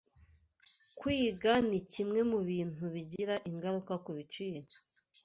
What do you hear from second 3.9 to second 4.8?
ku biciro